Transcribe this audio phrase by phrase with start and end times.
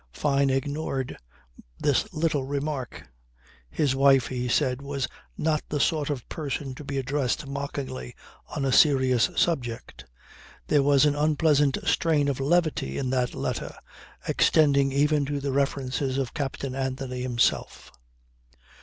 [0.13, 1.15] Fyne ignored
[1.79, 3.03] this little remark.
[3.69, 8.15] His wife, he said, was not the sort of person to be addressed mockingly
[8.47, 10.05] on a serious subject.
[10.69, 13.75] There was an unpleasant strain of levity in that letter,
[14.27, 17.91] extending even to the references to Captain Anthony himself.